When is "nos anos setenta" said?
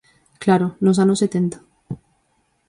0.85-1.57